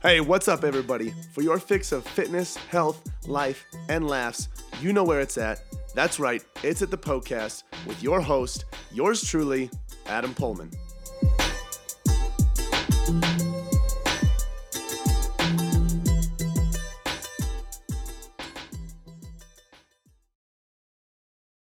[0.00, 1.12] Hey, what's up, everybody?
[1.32, 4.46] For your fix of fitness, health, life, and laughs,
[4.80, 5.60] you know where it's at.
[5.92, 9.68] That's right, it's at the Poecast with your host, yours truly,
[10.06, 10.72] Adam Poehlmann.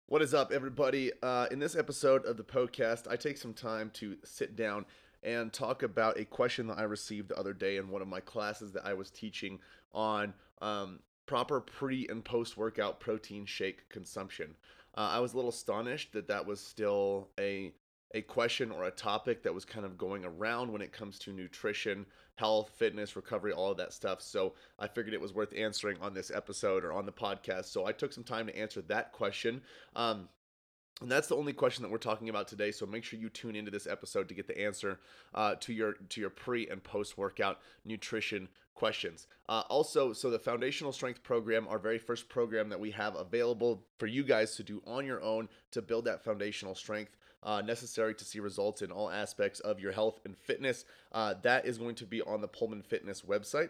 [0.08, 1.14] What is up, everybody?
[1.24, 4.86] Uh, in this episode of the Poecast, I take some time to sit down
[5.24, 8.20] and talk about a question that I received the other day in one of my
[8.20, 9.60] classes that I was teaching
[9.94, 14.56] on um, proper pre and post workout protein shake consumption.
[14.96, 17.74] Uh, I was a little astonished that that was still a
[18.16, 21.32] a question or a topic that was kind of going around when it comes to
[21.32, 24.22] nutrition, health, fitness, recovery, all of that stuff.
[24.22, 27.66] So I figured it was worth answering on this episode or on the podcast.
[27.66, 29.62] So I took some time to answer that question.
[29.96, 30.28] Um,
[31.02, 32.72] and that's the only question that we're talking about today.
[32.72, 35.00] So make sure you tune into this episode to get the answer
[35.34, 39.28] uh, to your to your pre and post workout nutrition questions.
[39.48, 43.84] Uh, also, so the foundational strength program, our very first program that we have available
[43.98, 47.16] for you guys to do on your own to build that foundational strength.
[47.42, 50.84] Uh, necessary to see results in all aspects of your health and fitness.
[51.14, 53.70] Uh, that is going to be on the Poehlmann Fitness website.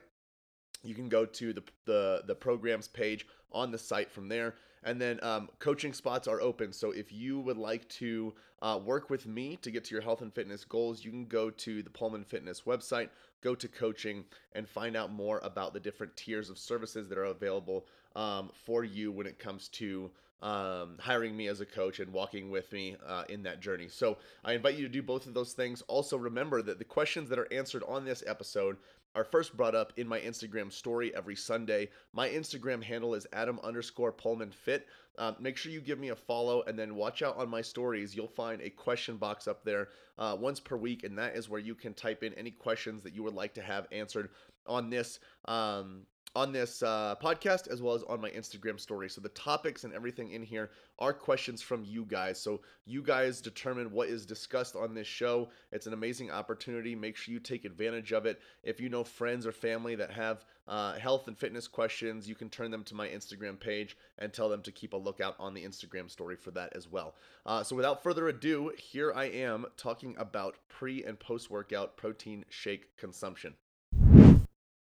[0.83, 4.55] You can go to the, the the programs page on the site from there.
[4.83, 6.71] And then um, coaching spots are open.
[6.71, 10.21] So if you would like to uh, work with me to get to your health
[10.21, 13.09] and fitness goals, you can go to the Poehlmann Fitness website,
[13.41, 17.25] go to coaching, and find out more about the different tiers of services that are
[17.25, 17.85] available
[18.15, 22.49] um, for you when it comes to um, hiring me as a coach and walking
[22.49, 23.87] with me uh, in that journey.
[23.89, 25.81] So I invite you to do both of those things.
[25.87, 28.77] Also, remember that the questions that are answered on this episode
[29.15, 31.89] are first brought up in my Instagram story every Sunday.
[32.13, 34.87] My Instagram handle is Adam underscore Poehlmann Fit.
[35.17, 38.15] Uh, make sure you give me a follow and then watch out on my stories.
[38.15, 41.59] You'll find a question box up there uh, once per week, and that is where
[41.59, 44.29] you can type in any questions that you would like to have answered
[44.65, 46.03] on this um,
[46.35, 49.09] on this uh, podcast as well as on my Instagram story.
[49.09, 50.69] So the topics and everything in here
[50.99, 52.39] are questions from you guys.
[52.39, 55.49] So you guys determine what is discussed on this show.
[55.71, 56.95] It's an amazing opportunity.
[56.95, 58.39] Make sure you take advantage of it.
[58.63, 62.49] If you know friends or family that have uh, health and fitness questions, you can
[62.49, 65.65] turn them to my Instagram page and tell them to keep a lookout on the
[65.65, 67.15] Instagram story for that as well.
[67.45, 72.45] Uh, so without further ado, here I am talking about pre and post workout protein
[72.49, 73.55] shake consumption.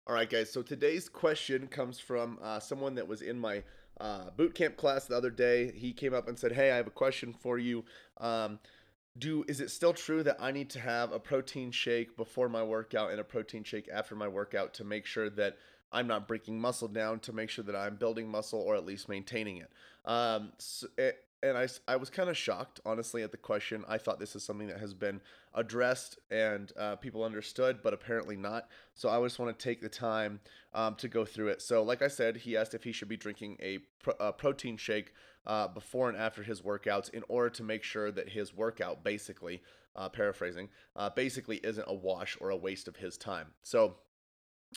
[0.05, 0.51] All right, guys.
[0.51, 3.63] So today's question comes from uh, someone that was in my
[4.01, 5.71] uh, boot camp class the other day.
[5.71, 7.85] He came up and said, "Hey, I have a question for you.
[8.19, 8.59] Um,
[9.17, 12.65] do is it still true that I need to have a protein shake before my
[12.65, 15.57] workout and a protein shake after my workout to make sure that
[15.93, 19.09] I'm not breaking muscle down, to make sure that I'm building muscle or at least
[19.09, 19.71] maintaining it?"
[20.05, 23.85] Um, so it, and I, I was kind of shocked, honestly, at the question.
[23.89, 25.21] I thought this is something that has been
[25.55, 28.69] addressed and uh, people understood, but apparently not.
[28.95, 30.41] So I just want to take the time
[30.73, 31.61] um, to go through it.
[31.61, 33.79] So, like I said, he asked if he should be drinking a,
[34.21, 35.13] a protein shake
[35.45, 39.63] uh, before and after his workouts in order to make sure that his workout, basically,
[39.97, 43.49] uh, paraphrasing, uh, basically isn't a wash or a waste of his time.
[43.65, 43.97] So,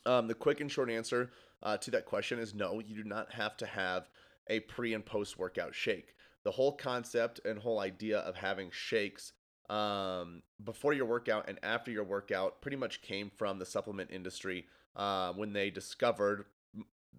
[0.06, 1.32] um, the quick and short answer
[1.62, 4.10] uh, to that question is no, you do not have to have
[4.48, 6.16] a pre and post workout shake
[6.46, 9.34] the whole concept and whole idea of having shakes
[9.70, 14.66] um, before your workout and after your workout pretty much came from the supplement industry
[14.96, 16.46] uh, when they discovered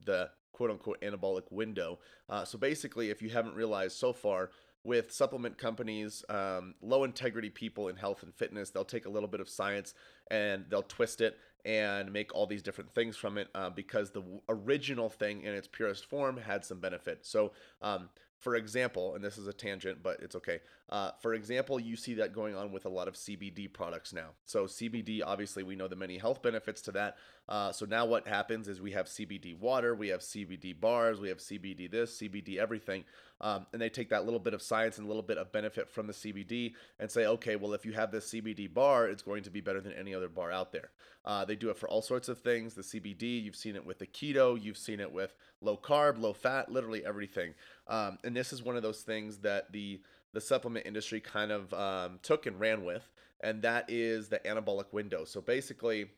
[0.04, 1.98] the quote unquote anabolic window.
[2.30, 4.50] Uh, so basically, if you haven't realized so far,
[4.86, 9.28] with supplement companies, um, low integrity people in health and fitness, they'll take a little
[9.28, 9.94] bit of science
[10.30, 14.22] and they'll twist it and make all these different things from it uh, because the
[14.48, 17.26] original thing in its purest form had some benefit.
[17.26, 20.60] So, um, for example, and this is a tangent, but it's okay.
[20.88, 24.30] Uh, for example, you see that going on with a lot of CBD products now.
[24.44, 27.16] So, CBD, obviously, we know the many health benefits to that.
[27.48, 31.28] Uh, so, now what happens is we have CBD water, we have CBD bars, we
[31.28, 33.04] have CBD this, CBD everything.
[33.40, 35.88] Um, and they take that little bit of science and a little bit of benefit
[35.88, 39.42] from the CBD and say, okay, well, if you have this CBD bar, it's going
[39.42, 40.90] to be better than any other bar out there.
[41.24, 42.74] Uh, they do it for all sorts of things.
[42.74, 46.32] The CBD, you've seen it with the keto, you've seen it with low carb, low
[46.32, 47.54] fat, literally everything.
[47.88, 50.00] Um, and this is one of those things that the
[50.32, 53.10] the supplement industry kind of um, took and ran with,
[53.40, 55.24] and that is the anabolic window.
[55.24, 56.10] So basically,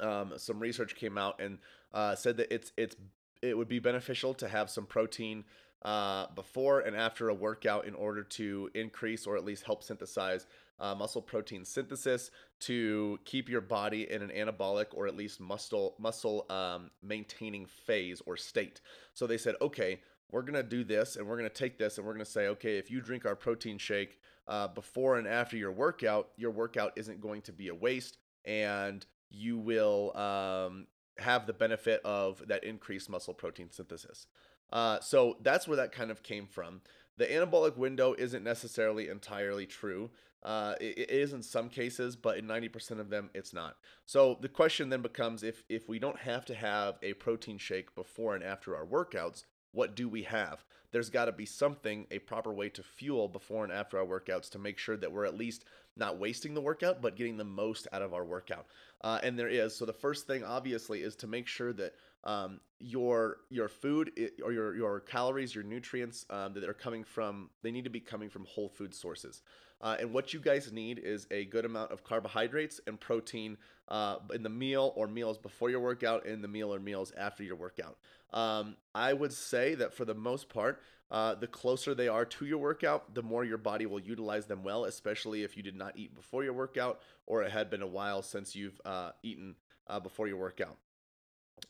[0.00, 1.58] um, some research came out and
[1.92, 2.96] uh, said that it's it's
[3.42, 5.44] it would be beneficial to have some protein
[5.84, 10.46] uh, before and after a workout in order to increase or at least help synthesize
[10.80, 15.94] uh, muscle protein synthesis to keep your body in an anabolic or at least muscle
[15.98, 18.80] muscle um, maintaining phase or state.
[19.12, 20.00] So they said, okay,
[20.30, 22.90] we're gonna do this and we're gonna take this and we're gonna say, okay, if
[22.90, 24.18] you drink our protein shake
[24.48, 29.06] uh, before and after your workout, your workout isn't going to be a waste and
[29.30, 30.86] you will um,
[31.18, 34.26] have the benefit of that increased muscle protein synthesis.
[34.72, 36.80] Uh, so that's where that kind of came from.
[37.16, 40.10] The anabolic window isn't necessarily entirely true.
[40.42, 43.76] Uh, it, it is in some cases, but in 90% of them, it's not.
[44.04, 47.94] So the question then becomes if if we don't have to have a protein shake
[47.94, 50.64] before and after our workouts, what do we have?
[50.92, 54.48] There's got to be something, a proper way to fuel before and after our workouts
[54.50, 55.64] to make sure that we're at least
[55.96, 58.66] not wasting the workout, but getting the most out of our workout.
[59.04, 59.76] Uh, and there is.
[59.76, 61.92] So the first thing, obviously, is to make sure that
[62.24, 64.10] um, your your food
[64.42, 68.00] or your your calories, your nutrients um, that are coming from, they need to be
[68.00, 69.42] coming from whole food sources.
[69.82, 73.58] Uh, and what you guys need is a good amount of carbohydrates and protein
[73.88, 77.42] uh, in the meal or meals before your workout, in the meal or meals after
[77.44, 77.98] your workout.
[78.32, 80.80] Um, I would say that for the most part,
[81.10, 84.62] uh, the closer they are to your workout, the more your body will utilize them
[84.62, 87.86] well, especially if you did not eat before your workout or it had been a
[87.86, 89.54] while since you've uh, eaten
[89.86, 90.76] uh, before your workout.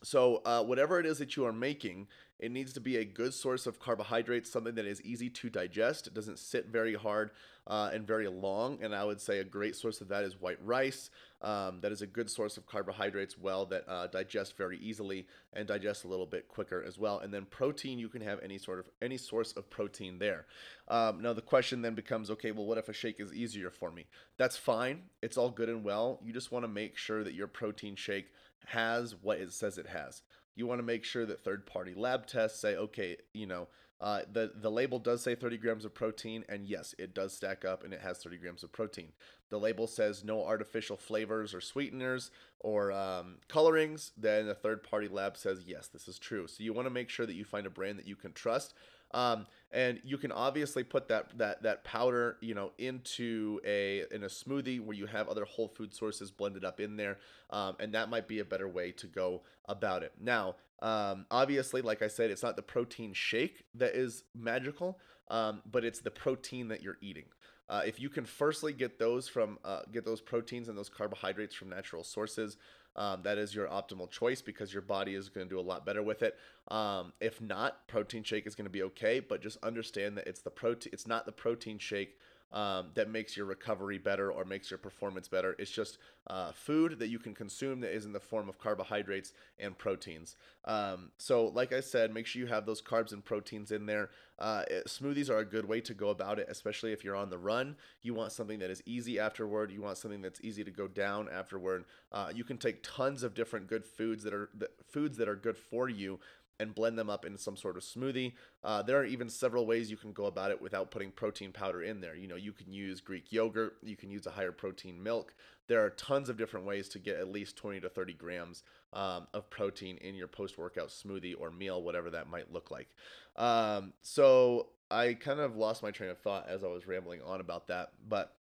[0.03, 3.33] So, uh, whatever it is that you are making, it needs to be a good
[3.33, 6.07] source of carbohydrates, something that is easy to digest.
[6.07, 7.31] It doesn't sit very hard
[7.65, 8.77] uh, and very long.
[8.81, 11.09] And I would say a great source of that is white rice.
[11.41, 15.67] Um, that is a good source of carbohydrates, well, that uh, digest very easily and
[15.67, 17.19] digest a little bit quicker as well.
[17.19, 20.45] And then protein, you can have any sort of any source of protein there.
[20.89, 23.91] Um, now the question then becomes, okay, well, what if a shake is easier for
[23.91, 24.07] me?
[24.37, 25.03] That's fine.
[25.21, 26.19] It's all good and well.
[26.23, 28.27] You just want to make sure that your protein shake
[28.69, 30.21] has what it says it has.
[30.55, 33.67] You want to make sure that third party lab tests say, okay, you know,
[34.01, 37.63] uh, the the label does say 30 grams of protein, and yes, it does stack
[37.63, 39.13] up, and it has 30 grams of protein.
[39.49, 42.29] The label says no artificial flavors or sweeteners
[42.59, 44.11] or um, colorings.
[44.17, 46.47] Then the third party lab says yes, this is true.
[46.47, 48.73] So you want to make sure that you find a brand that you can trust.
[49.15, 54.23] Um, and you can obviously put that that that powder, you know, into a in
[54.23, 57.17] a smoothie where you have other whole food sources blended up in there,
[57.49, 60.13] um, and that might be a better way to go about it.
[60.21, 65.61] Now, um, obviously, like I said, it's not the protein shake that is magical, um,
[65.69, 67.25] but it's the protein that you're eating.
[67.67, 71.55] Uh, if you can firstly get those from uh, get those proteins and those carbohydrates
[71.55, 72.57] from natural sources,
[72.95, 75.85] um, that is your optimal choice because your body is going to do a lot
[75.85, 76.37] better with it.
[76.69, 80.41] Um, if not, protein shake is going to be okay, but just understand that it's
[80.41, 80.91] the protein.
[80.93, 82.17] It's not the protein shake
[82.51, 85.55] um, that makes your recovery better or makes your performance better.
[85.59, 85.97] It's just
[86.27, 90.35] uh, food that you can consume that is in the form of carbohydrates and proteins.
[90.63, 94.09] Um, so, like I said, make sure you have those carbs and proteins in there.
[94.39, 97.29] Uh, it, smoothies are a good way to go about it, especially if you're on
[97.29, 97.75] the run.
[98.01, 99.71] You want something that is easy afterward.
[99.71, 101.85] You want something that's easy to go down afterward.
[102.11, 104.49] Uh, you can take tons of different good foods that are
[104.87, 106.19] foods that are good for you
[106.59, 108.33] and blend them up in some sort of smoothie.
[108.63, 111.83] Uh, there are even several ways you can go about it without putting protein powder
[111.83, 112.15] in there.
[112.15, 115.33] You know, you can use Greek yogurt, you can use a higher protein milk.
[115.67, 118.63] There are tons of different ways to get at least 20 to 30 grams
[118.93, 122.87] um, of protein in your post workout smoothie or meal, whatever that might look like.
[123.35, 127.41] Um, so I kind of lost my train of thought as I was rambling on
[127.41, 127.93] about that.
[128.07, 128.33] But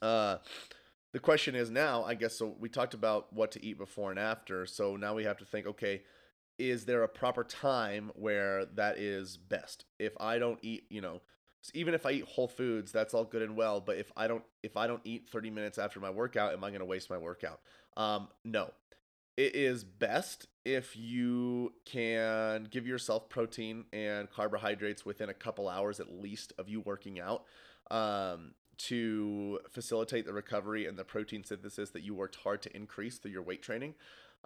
[0.00, 0.38] uh,
[1.12, 4.18] the question is now, I guess, so we talked about what to eat before and
[4.18, 4.66] after.
[4.66, 6.02] So now we have to think, okay,
[6.60, 9.86] is there a proper time where that is best?
[9.98, 11.22] If I don't eat, you know,
[11.72, 13.80] even if I eat whole foods, that's all good and well.
[13.80, 16.68] But if I don't, if I don't eat 30 minutes after my workout, am I
[16.68, 17.60] going to waste my workout?
[17.96, 18.72] Um, no.
[19.36, 25.98] It is best if you can give yourself protein and carbohydrates within a couple hours
[25.98, 27.44] at least of you working out
[27.90, 33.16] um, to facilitate the recovery and the protein synthesis that you worked hard to increase
[33.16, 33.94] through your weight training.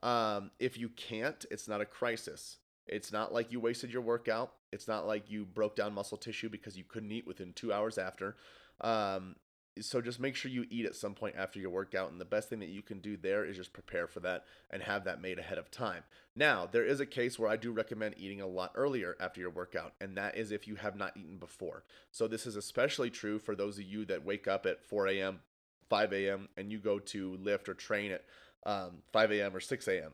[0.03, 2.59] Um, if you can't, it's not a crisis.
[2.87, 4.53] It's not like you wasted your workout.
[4.73, 7.97] It's not like you broke down muscle tissue because you couldn't eat within two hours
[7.97, 8.37] after.
[8.81, 9.37] Um,
[9.81, 12.13] so just make sure you eat at some point after your workout.
[12.13, 14.83] And the best thing that you can do there is just prepare for that and
[14.83, 16.05] have that made ahead of time.
[16.37, 19.51] Now, there is a case where I do recommend eating a lot earlier after your
[19.51, 21.85] workout, and that is if you have not eaten before.
[22.13, 25.41] So this is especially true for those of you that wake up at 4 a.m.,
[25.89, 28.25] 5 a.m., and you go to lift or train at
[28.67, 29.55] um, 5 a.m.
[29.55, 30.13] or 6 a.m.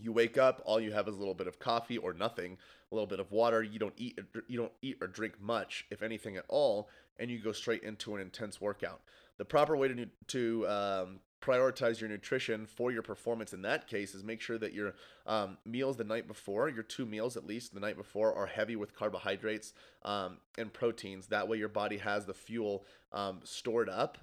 [0.00, 2.56] You wake up, all you have is a little bit of coffee or nothing,
[2.90, 3.62] a little bit of water.
[3.62, 6.88] You don't eat, you don't eat or drink much, if anything at all,
[7.18, 9.02] and you go straight into an intense workout.
[9.36, 14.14] The proper way to to um, prioritize your nutrition for your performance in that case
[14.14, 14.94] is make sure that your
[15.26, 18.76] um, meals the night before, your two meals at least the night before, are heavy
[18.76, 21.26] with carbohydrates um, and proteins.
[21.26, 24.18] That way, your body has the fuel um, stored up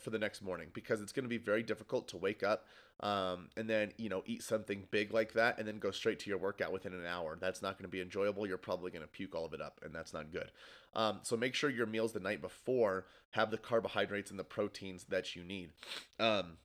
[0.00, 2.66] for the next morning because it's going to be very difficult to wake up
[3.00, 6.30] um, and then you know eat something big like that and then go straight to
[6.30, 7.36] your workout within an hour.
[7.40, 8.46] That's not going to be enjoyable.
[8.46, 10.50] You're probably going to puke all of it up, and that's not good.
[10.94, 15.04] Um, so make sure your meals the night before have the carbohydrates and the proteins
[15.10, 15.70] that you need.
[16.18, 16.58] Um,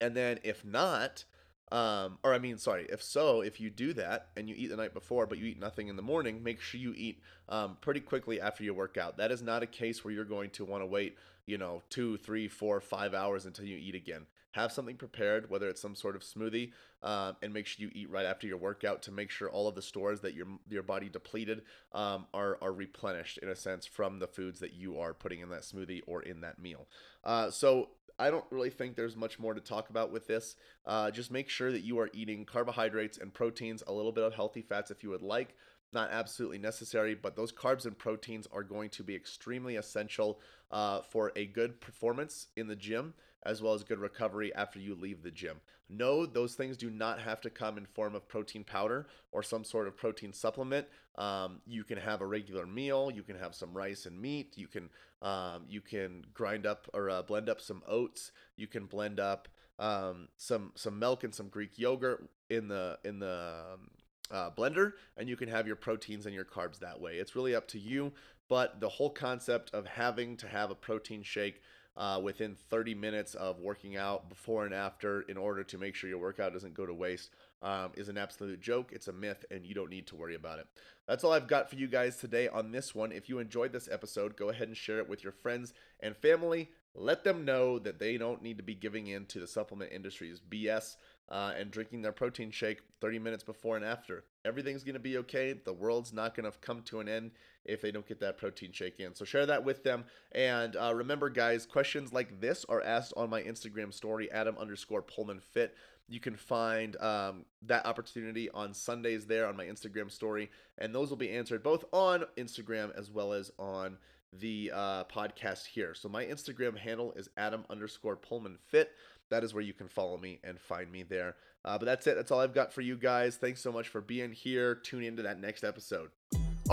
[0.00, 1.24] And then if not,
[1.72, 4.76] um, or I mean, sorry, if so, if you do that and you eat the
[4.76, 8.00] night before, but you eat nothing in the morning, make sure you eat um, pretty
[8.00, 9.16] quickly after you work out.
[9.16, 11.16] That is not a case where you're going to want to wait,
[11.46, 14.26] you know, two, three, four, five hours until you eat again.
[14.52, 16.70] Have something prepared, whether it's some sort of smoothie,
[17.02, 19.74] um, and make sure you eat right after your workout to make sure all of
[19.74, 24.20] the stores that your your body depleted um, are are replenished in a sense from
[24.20, 26.86] the foods that you are putting in that smoothie or in that meal.
[27.24, 30.56] Uh, so I don't really think there's much more to talk about with this.
[30.86, 34.34] Uh, just make sure that you are eating carbohydrates and proteins, a little bit of
[34.34, 35.54] healthy fats if you would like.
[35.92, 40.40] Not absolutely necessary, but those carbs and proteins are going to be extremely essential
[40.70, 43.14] uh, for a good performance in the gym
[43.44, 45.60] as well as good recovery after you leave the gym.
[45.88, 49.64] No, those things do not have to come in form of protein powder or some
[49.64, 50.86] sort of protein supplement.
[51.16, 53.10] Um, you can have a regular meal.
[53.14, 54.54] You can have some rice and meat.
[54.56, 54.88] You can
[55.22, 58.32] um, you can grind up or uh, blend up some oats.
[58.56, 59.48] You can blend up
[59.78, 63.90] um, some some milk and some Greek yogurt in the in the um,
[64.30, 67.16] uh, blender, and you can have your proteins and your carbs that way.
[67.16, 68.12] It's really up to you.
[68.48, 71.62] But the whole concept of having to have a protein shake
[71.96, 76.10] uh, within 30 minutes of working out before and after in order to make sure
[76.10, 77.30] your workout doesn't go to waste
[77.62, 78.90] um, is an absolute joke.
[78.92, 80.66] It's a myth, and you don't need to worry about it.
[81.06, 83.12] That's all I've got for you guys today on this one.
[83.12, 86.70] If you enjoyed this episode, go ahead and share it with your friends and family.
[86.94, 90.40] Let them know that they don't need to be giving in to the supplement industry's
[90.40, 90.96] BS
[91.30, 94.24] uh, and drinking their protein shake 30 minutes before and after.
[94.44, 95.52] Everything's going to be okay.
[95.52, 97.32] The world's not going to come to an end
[97.64, 99.14] if they don't get that protein shake in.
[99.14, 100.04] So share that with them.
[100.32, 105.02] And uh, remember, guys, questions like this are asked on my Instagram story, Adam underscore
[105.02, 105.74] Poehlmann Fit.
[106.06, 111.08] You can find um, that opportunity on Sundays there on my Instagram story, and those
[111.08, 113.96] will be answered both on Instagram as well as on
[114.40, 115.94] the uh, podcast here.
[115.94, 118.92] So my Instagram handle is Adam underscore Poehlmann Fit.
[119.30, 121.36] That is where you can follow me and find me there.
[121.64, 122.14] Uh, but that's it.
[122.16, 123.36] That's all I've got for you guys.
[123.36, 124.74] Thanks so much for being here.
[124.74, 126.10] Tune into that next episode.